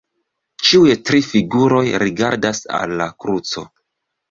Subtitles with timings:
[0.69, 3.67] Ĉiuj tri figuroj rigardas al la kruco.